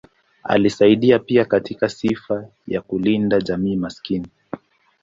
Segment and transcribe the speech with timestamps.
[0.43, 4.27] Alisaidia pia katika sifa ya kulinda jamii maskini.